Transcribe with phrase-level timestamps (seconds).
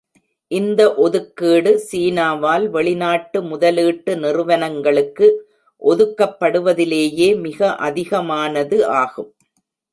[0.51, 5.27] இந்த ஒதுக்கீடு சீனாவால் வெளிநாட்டு முதலீட்டு நிறுவனங்களுக்கு
[5.81, 9.31] ஒதுக்கப்படுவதிலேயே மிக அதிகமானது ஆகும்.